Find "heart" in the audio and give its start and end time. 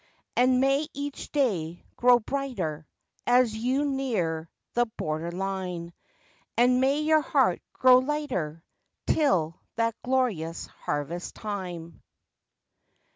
7.21-7.61